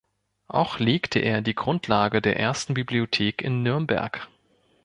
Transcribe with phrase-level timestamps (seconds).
[0.47, 4.27] Auch legte er die Grundlage der ersten Bibliothek in Nürnberg.